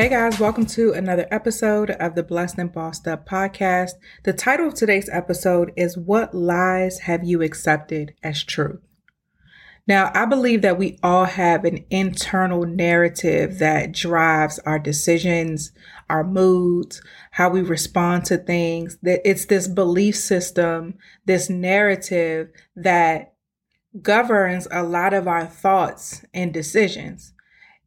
[0.00, 3.90] Hey guys, welcome to another episode of the Blessed and Bossed Up podcast.
[4.22, 8.80] The title of today's episode is What Lies Have You Accepted as Truth?
[9.86, 15.70] Now, I believe that we all have an internal narrative that drives our decisions,
[16.08, 18.96] our moods, how we respond to things.
[19.02, 20.94] That it's this belief system,
[21.26, 23.34] this narrative that
[24.00, 27.34] governs a lot of our thoughts and decisions.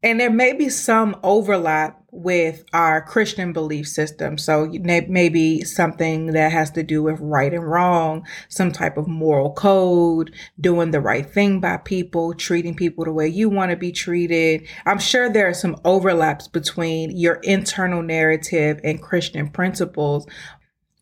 [0.03, 4.38] And there may be some overlap with our Christian belief system.
[4.38, 9.53] So maybe something that has to do with right and wrong, some type of moral
[9.53, 13.91] code, doing the right thing by people, treating people the way you want to be
[13.91, 14.68] treated.
[14.86, 20.28] I'm sure there are some overlaps between your internal narrative and Christian principles.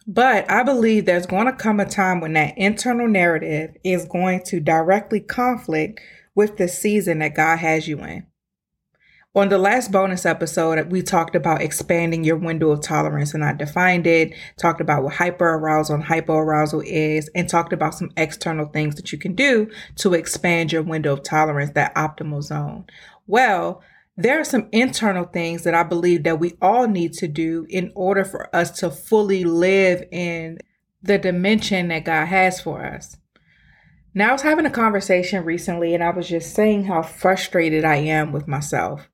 [0.08, 4.44] But I believe there's going to come a time when that internal narrative is going
[4.46, 6.00] to directly conflict
[6.36, 8.28] with the season that God has you in.
[9.34, 13.54] On the last bonus episode, we talked about expanding your window of tolerance and I
[13.54, 18.96] defined it, talked about what hyperarousal and hypoarousal is, and talked about some external things
[18.96, 22.88] that you can do to expand your window of tolerance, that optimal zone.
[23.26, 23.82] Well,
[24.18, 27.94] there are some internal things that I believe that we all need to do in
[27.96, 30.58] order for us to fully live in
[31.02, 33.16] the dimension that God has for us.
[34.14, 37.96] Now, I was having a conversation recently and I was just saying how frustrated I
[37.96, 39.08] am with myself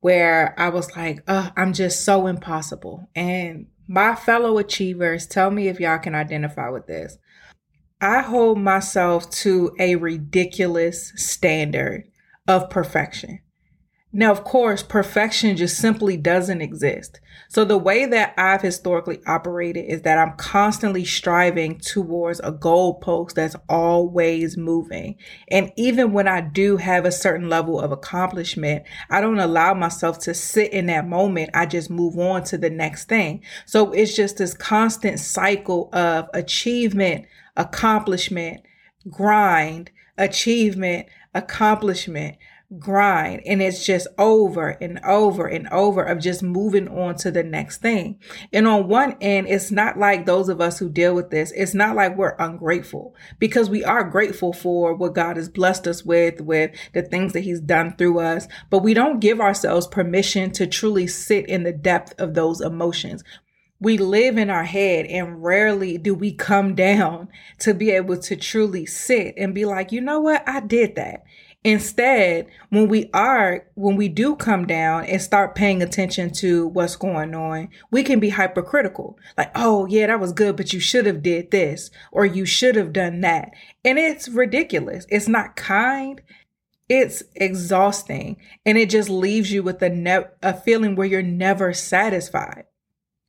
[0.00, 3.08] where I was like, oh, I'm just so impossible.
[3.14, 7.18] And my fellow achievers, tell me if y'all can identify with this.
[8.00, 12.04] I hold myself to a ridiculous standard
[12.48, 13.40] of perfection.
[14.12, 17.20] Now, of course, perfection just simply doesn't exist.
[17.48, 23.34] So the way that I've historically operated is that I'm constantly striving towards a goalpost
[23.34, 25.16] that's always moving.
[25.48, 30.18] And even when I do have a certain level of accomplishment, I don't allow myself
[30.20, 31.50] to sit in that moment.
[31.54, 33.42] I just move on to the next thing.
[33.64, 38.62] So it's just this constant cycle of achievement, accomplishment,
[39.08, 42.36] grind, achievement, accomplishment
[42.78, 47.42] grind and it's just over and over and over of just moving on to the
[47.42, 48.18] next thing.
[48.52, 51.74] And on one end, it's not like those of us who deal with this, it's
[51.74, 56.40] not like we're ungrateful because we are grateful for what God has blessed us with,
[56.40, 60.66] with the things that he's done through us, but we don't give ourselves permission to
[60.66, 63.24] truly sit in the depth of those emotions
[63.82, 67.28] we live in our head and rarely do we come down
[67.58, 70.46] to be able to truly sit and be like, you know what?
[70.46, 71.24] I did that.
[71.62, 76.96] Instead, when we are, when we do come down and start paying attention to what's
[76.96, 79.18] going on, we can be hypercritical.
[79.36, 82.76] Like, oh yeah, that was good, but you should have did this or you should
[82.76, 83.50] have done that.
[83.84, 85.04] And it's ridiculous.
[85.10, 86.22] It's not kind.
[86.88, 88.38] It's exhausting.
[88.64, 92.64] And it just leaves you with a, ne- a feeling where you're never satisfied.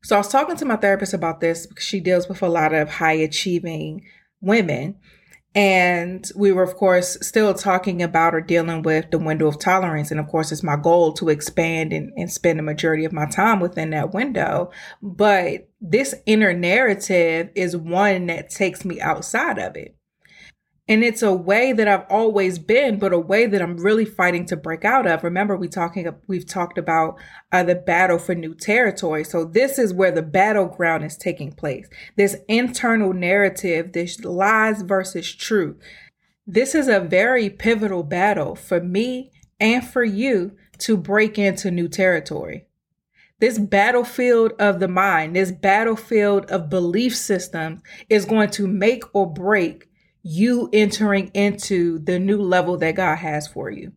[0.03, 2.73] So I was talking to my therapist about this because she deals with a lot
[2.73, 4.05] of high achieving
[4.39, 4.95] women.
[5.53, 10.09] And we were, of course, still talking about or dealing with the window of tolerance.
[10.09, 13.25] And of course, it's my goal to expand and, and spend the majority of my
[13.25, 14.71] time within that window.
[15.01, 19.95] But this inner narrative is one that takes me outside of it.
[20.91, 24.45] And it's a way that I've always been, but a way that I'm really fighting
[24.47, 25.23] to break out of.
[25.23, 27.15] Remember, we talking we've talked about
[27.49, 29.23] uh, the battle for new territory.
[29.23, 31.87] So this is where the battleground is taking place.
[32.17, 35.77] This internal narrative, this lies versus truth.
[36.45, 41.87] This is a very pivotal battle for me and for you to break into new
[41.87, 42.65] territory.
[43.39, 47.79] This battlefield of the mind, this battlefield of belief systems
[48.09, 49.87] is going to make or break
[50.23, 53.93] you entering into the new level that God has for you.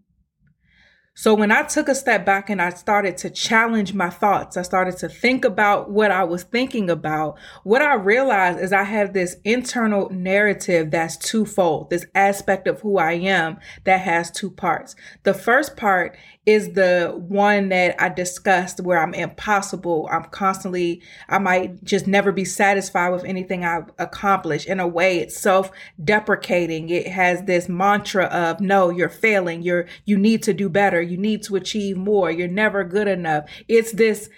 [1.17, 4.63] So when I took a step back and I started to challenge my thoughts, I
[4.63, 7.39] started to think about what I was thinking about.
[7.63, 12.99] What I realized is I have this internal narrative that's twofold, this aspect of who
[12.99, 14.97] I am that has two parts.
[15.23, 16.17] The first part
[16.47, 20.09] is the one that I discussed where I'm impossible.
[20.13, 24.67] I'm constantly, I might just never be satisfied with anything I've accomplished.
[24.67, 25.71] In a way, it's self
[26.03, 26.91] deprecating.
[26.91, 29.63] It has this mantra of, no, you're failing.
[29.63, 31.01] You're, you need to do better.
[31.01, 32.31] You need to achieve more.
[32.31, 33.49] You're never good enough.
[33.67, 34.29] It's this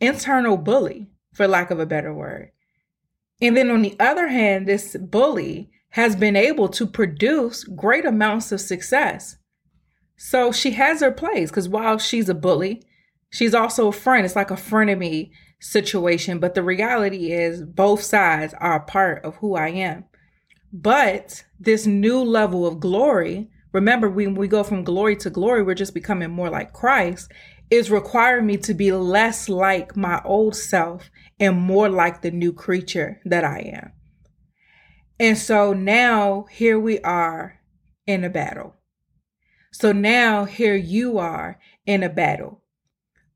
[0.00, 2.50] internal bully, for lack of a better word.
[3.40, 8.52] And then on the other hand, this bully has been able to produce great amounts
[8.52, 9.36] of success
[10.16, 12.82] so she has her place because while she's a bully,
[13.30, 14.24] she's also a friend.
[14.24, 15.30] It's like a frenemy
[15.60, 16.38] situation.
[16.38, 20.04] But the reality is, both sides are part of who I am.
[20.72, 25.74] But this new level of glory, remember, when we go from glory to glory, we're
[25.74, 27.30] just becoming more like Christ,
[27.70, 32.52] is requiring me to be less like my old self and more like the new
[32.52, 33.92] creature that I am.
[35.18, 37.60] And so now here we are
[38.06, 38.74] in a battle.
[39.74, 42.62] So now here you are in a battle.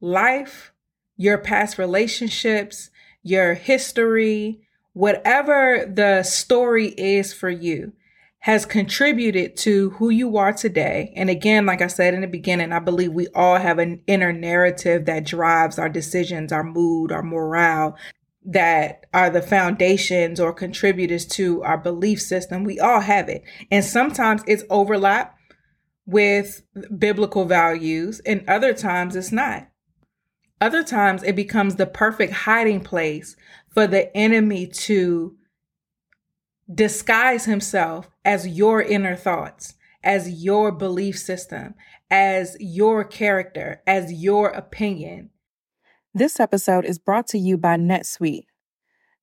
[0.00, 0.72] Life,
[1.16, 2.90] your past relationships,
[3.24, 4.60] your history,
[4.92, 7.92] whatever the story is for you
[8.38, 11.12] has contributed to who you are today.
[11.16, 14.32] And again, like I said in the beginning, I believe we all have an inner
[14.32, 17.96] narrative that drives our decisions, our mood, our morale,
[18.44, 22.62] that are the foundations or contributors to our belief system.
[22.62, 23.42] We all have it.
[23.72, 25.34] And sometimes it's overlap
[26.08, 26.62] with
[26.98, 29.68] biblical values, and other times it's not.
[30.58, 33.36] Other times it becomes the perfect hiding place
[33.68, 35.36] for the enemy to
[36.72, 41.74] disguise himself as your inner thoughts, as your belief system,
[42.10, 45.28] as your character, as your opinion.
[46.14, 48.46] This episode is brought to you by NetSuite.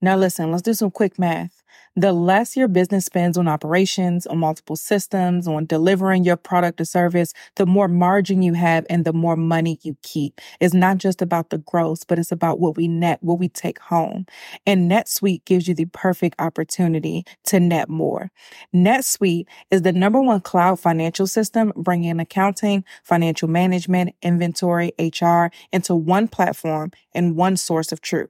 [0.06, 1.64] Now, listen, let's do some quick math.
[1.96, 6.86] The less your business spends on operations, on multiple systems, on delivering your product or
[6.86, 10.40] service, the more margin you have and the more money you keep.
[10.60, 13.80] It's not just about the gross, but it's about what we net, what we take
[13.80, 14.28] home.
[14.68, 18.30] And NetSuite gives you the perfect opportunity to net more.
[18.76, 25.96] NetSuite is the number one cloud financial system bringing accounting, financial management, inventory, HR into
[25.96, 28.30] one platform and one source of truth.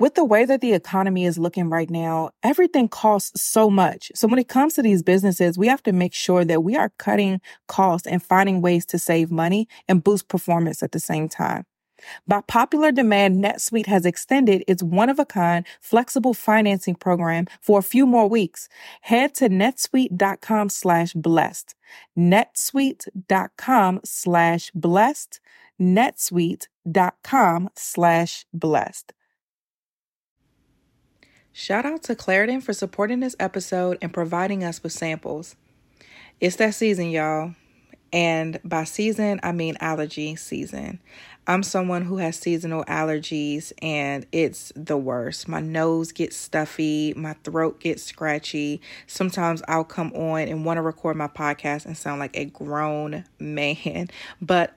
[0.00, 4.10] with the way that the economy is looking right now, everything costs so much.
[4.14, 6.90] So when it comes to these businesses, we have to make sure that we are
[6.98, 11.66] cutting costs and finding ways to save money and boost performance at the same time.
[12.26, 17.78] By popular demand, NetSuite has extended its one of a kind flexible financing program for
[17.78, 18.68] a few more weeks.
[19.02, 21.74] Head to netsuite.com slash blessed.
[22.18, 25.40] netsuite.com slash blessed.
[25.78, 29.12] netsuite.com slash blessed.
[31.52, 35.56] Shout out to Claritin for supporting this episode and providing us with samples.
[36.40, 37.54] It's that season, y'all.
[38.12, 41.00] And by season, I mean allergy season.
[41.46, 45.48] I'm someone who has seasonal allergies and it's the worst.
[45.48, 48.80] My nose gets stuffy, my throat gets scratchy.
[49.06, 53.24] Sometimes I'll come on and want to record my podcast and sound like a grown
[53.38, 54.08] man.
[54.40, 54.76] But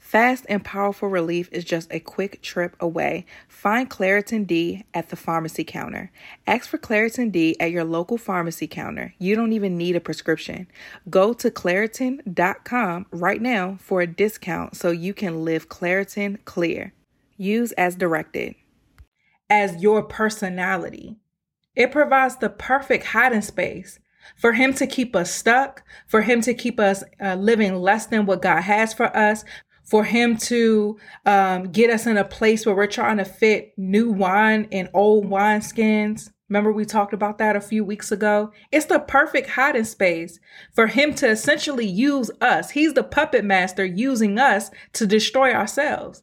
[0.00, 3.26] Fast and powerful relief is just a quick trip away.
[3.46, 6.10] Find Claritin D at the pharmacy counter.
[6.46, 9.14] Ask for Claritin D at your local pharmacy counter.
[9.18, 10.66] You don't even need a prescription.
[11.08, 16.92] Go to Claritin.com right now for a discount so you can live Claritin clear.
[17.36, 18.54] Use as directed.
[19.48, 21.18] As your personality,
[21.76, 24.00] it provides the perfect hiding space
[24.36, 28.26] for him to keep us stuck, for him to keep us uh, living less than
[28.26, 29.44] what God has for us,
[29.90, 34.10] for him to um, get us in a place where we're trying to fit new
[34.10, 36.30] wine in old wine skins.
[36.48, 38.52] Remember, we talked about that a few weeks ago?
[38.70, 40.38] It's the perfect hiding space
[40.74, 42.70] for him to essentially use us.
[42.70, 46.22] He's the puppet master using us to destroy ourselves.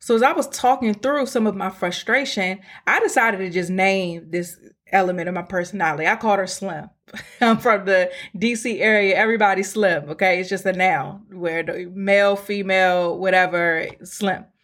[0.00, 4.30] So, as I was talking through some of my frustration, I decided to just name
[4.30, 4.58] this
[4.90, 6.06] element of my personality.
[6.06, 6.88] I called her Slim.
[7.40, 9.16] I'm from the DC area.
[9.16, 10.10] Everybody's slim.
[10.10, 10.40] Okay.
[10.40, 11.64] It's just a noun where
[11.94, 14.44] male, female, whatever, slim.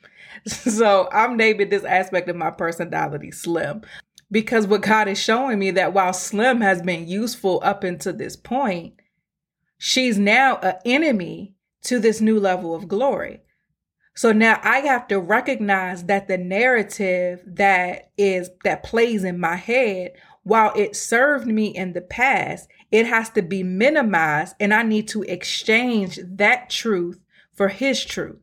[0.46, 3.82] So I'm naming this aspect of my personality slim
[4.30, 8.36] because what God is showing me that while slim has been useful up until this
[8.36, 8.94] point,
[9.78, 13.40] she's now an enemy to this new level of glory.
[14.18, 19.54] So now I have to recognize that the narrative that is that plays in my
[19.54, 20.10] head
[20.42, 25.06] while it served me in the past, it has to be minimized and I need
[25.10, 27.20] to exchange that truth
[27.54, 28.40] for his truth.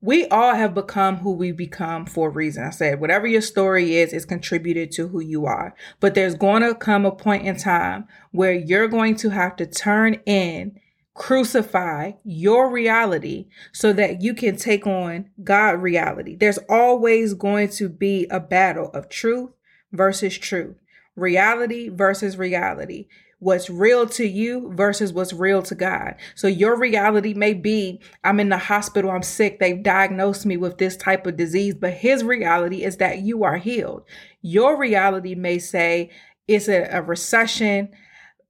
[0.00, 2.64] We all have become who we become for a reason.
[2.64, 5.76] I said, whatever your story is, is contributed to who you are.
[6.00, 9.66] But there's going to come a point in time where you're going to have to
[9.66, 10.80] turn in,
[11.14, 16.36] crucify your reality so that you can take on God reality.
[16.36, 19.50] There's always going to be a battle of truth
[19.92, 20.76] versus truth
[21.16, 23.06] reality versus reality
[23.38, 26.14] what's real to you versus what's real to God.
[26.34, 30.78] So your reality may be I'm in the hospital, I'm sick, they've diagnosed me with
[30.78, 34.04] this type of disease, but his reality is that you are healed.
[34.40, 36.10] Your reality may say
[36.48, 37.90] it's a, a recession,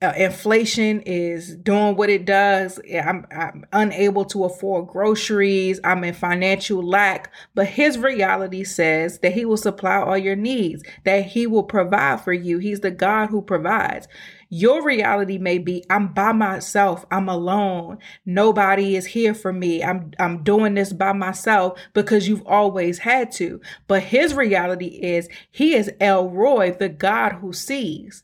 [0.04, 2.78] uh, inflation is doing what it does.
[2.92, 5.80] I'm, I'm unable to afford groceries.
[5.82, 7.32] I'm in financial lack.
[7.54, 12.20] But his reality says that he will supply all your needs, that he will provide
[12.20, 12.58] for you.
[12.58, 14.08] He's the God who provides.
[14.50, 17.04] Your reality may be I'm by myself.
[17.11, 17.99] I'm alone.
[18.26, 19.82] Nobody is here for me.
[19.82, 23.61] I'm I'm doing this by myself because you've always had to.
[23.87, 28.24] But his reality is he is El Roi, the God who sees.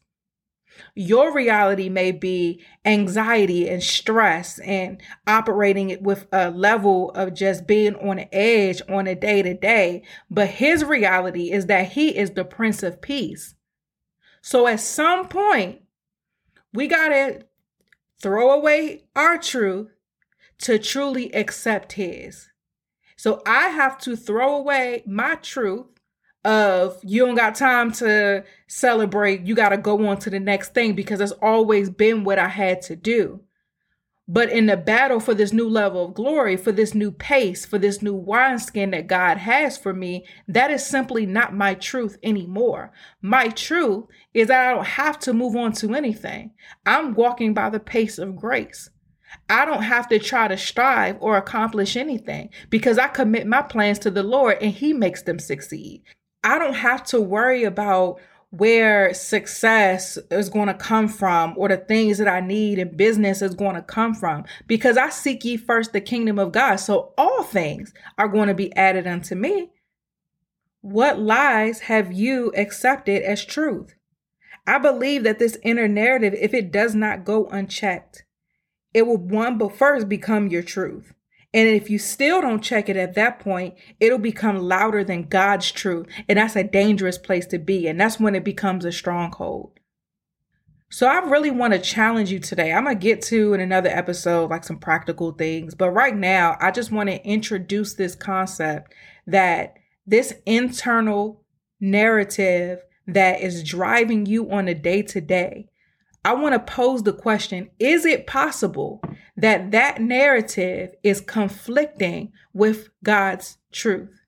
[0.95, 7.67] Your reality may be anxiety and stress and operating it with a level of just
[7.67, 10.03] being on edge on a day to day.
[10.31, 13.55] But his reality is that he is the Prince of Peace.
[14.43, 15.83] So at some point,
[16.73, 17.43] we got to
[18.21, 19.89] throw away our truth
[20.59, 22.49] to truly accept his.
[23.17, 26.00] So I have to throw away my truth
[26.45, 29.43] of you don't got time to celebrate.
[29.43, 32.49] You got to go on to the next thing because that's always been what I
[32.49, 33.41] had to do.
[34.33, 37.79] But in the battle for this new level of glory, for this new pace, for
[37.79, 42.93] this new wineskin that God has for me, that is simply not my truth anymore.
[43.21, 46.53] My truth is that I don't have to move on to anything.
[46.87, 48.89] I'm walking by the pace of grace.
[49.49, 53.99] I don't have to try to strive or accomplish anything because I commit my plans
[54.01, 56.05] to the Lord and He makes them succeed.
[56.43, 58.21] I don't have to worry about
[58.51, 63.43] where success is going to come from or the things that I need in business
[63.43, 66.77] is going to come from because I seek ye first the kingdom of God.
[66.77, 69.71] So all things are going to be added unto me.
[70.81, 73.95] What lies have you accepted as truth?
[74.67, 78.25] I believe that this inner narrative, if it does not go unchecked,
[78.93, 81.13] it will one but first become your truth.
[81.53, 85.73] And if you still don't check it at that point, it'll become louder than God's
[85.73, 86.07] truth.
[86.29, 87.89] And that's a dangerous place to be.
[87.89, 89.73] And that's when it becomes a stronghold.
[90.93, 92.73] So I really want to challenge you today.
[92.73, 96.57] I'm going to get to in another episode like some practical things, but right now
[96.61, 98.93] I just want to introduce this concept
[99.27, 101.45] that this internal
[101.79, 105.69] narrative that is driving you on a day to day.
[106.25, 109.01] I want to pose the question, is it possible
[109.41, 114.21] that that narrative is conflicting with God's truth?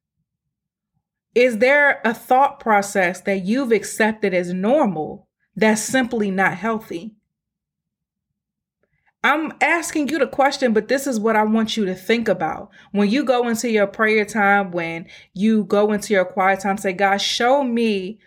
[1.35, 7.14] Is there a thought process that you've accepted as normal that's simply not healthy?
[9.25, 12.71] I'm asking you the question, but this is what I want you to think about.
[12.90, 16.92] When you go into your prayer time, when you go into your quiet time, say,
[16.92, 18.19] God, show me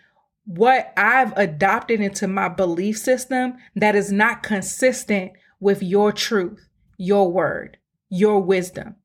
[0.46, 6.65] what I've adopted into my belief system that is not consistent with your truth,
[6.96, 8.96] your word, your wisdom.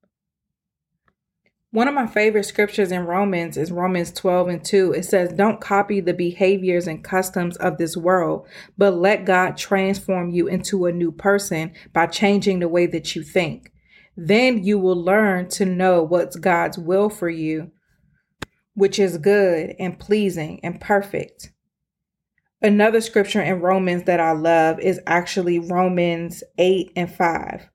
[1.74, 4.92] One of my favorite scriptures in Romans is Romans 12 and 2.
[4.92, 8.46] It says, Don't copy the behaviors and customs of this world,
[8.78, 13.24] but let God transform you into a new person by changing the way that you
[13.24, 13.72] think.
[14.18, 17.72] Then you will learn to know what's God's will for you,
[18.74, 21.54] which is good and pleasing and perfect.
[22.62, 27.70] Another scripture in Romans that I love is actually Romans 8 and 5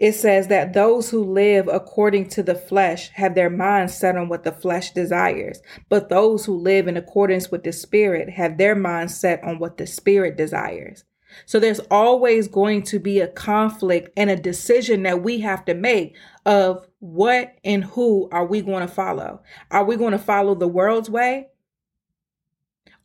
[0.00, 4.30] it says that those who live according to the flesh have their minds set on
[4.30, 8.74] what the flesh desires, but those who live in accordance with the spirit have their
[8.74, 11.04] minds set on what the spirit desires.
[11.44, 15.74] So there's always going to be a conflict and a decision that we have to
[15.74, 16.16] make
[16.46, 19.42] of what and who are we going to follow?
[19.70, 21.48] Are we going to follow the world's way?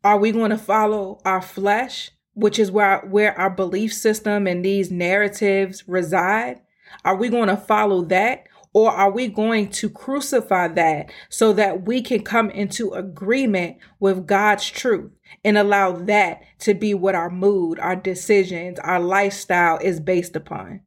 [0.02, 4.64] Are we going to follow our flesh, which is where, where our belief system and
[4.64, 6.62] these narratives reside?
[7.04, 8.48] Are we going to follow that?
[8.74, 14.28] Or are we going to crucify that so that we can come into agreement with
[14.28, 15.12] God's truth
[15.46, 20.82] and allow that to be what our mood, our decisions, our lifestyle is based upon?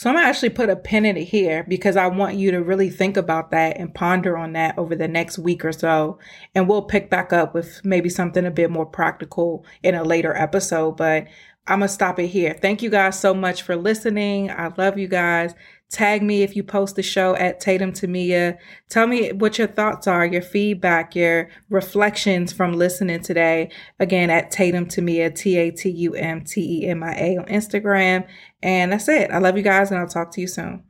[0.00, 2.62] So I'm gonna actually put a pin in it here because I want you to
[2.62, 6.18] really think about that and ponder on that over the next week or so.
[6.54, 10.34] And we'll pick back up with maybe something a bit more practical in a later
[10.34, 10.92] episode.
[10.96, 11.26] But
[11.70, 12.52] I'm going to stop it here.
[12.60, 14.50] Thank you guys so much for listening.
[14.50, 15.54] I love you guys.
[15.88, 18.58] Tag me if you post the show at Tatum Temia.
[18.88, 23.70] Tell me what your thoughts are, your feedback, your reflections from listening today.
[24.00, 27.46] Again, at Tatum Temia, T A T U M T E M I A on
[27.46, 28.26] Instagram.
[28.62, 29.30] And that's it.
[29.30, 30.84] I love you guys and I'll talk to you soon.